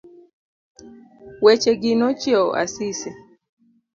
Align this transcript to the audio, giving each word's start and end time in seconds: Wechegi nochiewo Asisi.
Wechegi 1.43 1.91
nochiewo 1.99 2.49
Asisi. 2.63 3.09